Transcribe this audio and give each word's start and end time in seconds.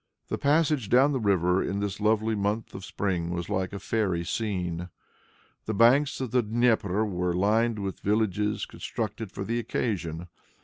The 0.29 0.39
passage 0.39 0.89
down 0.89 1.11
the 1.11 1.19
river, 1.19 1.61
in 1.61 1.79
this 1.79 1.99
lovely 1.99 2.33
month 2.33 2.73
of 2.73 2.83
spring, 2.83 3.29
was 3.29 3.49
like 3.51 3.71
a 3.71 3.77
fairy 3.77 4.23
scene. 4.25 4.89
The 5.65 5.75
banks 5.75 6.19
of 6.19 6.31
the 6.31 6.41
Dnieper 6.41 7.05
were 7.05 7.35
lined 7.35 7.77
with 7.77 7.99
villages 7.99 8.65
constructed 8.65 9.31
for 9.31 9.43
the 9.43 9.59
occasion. 9.59 10.27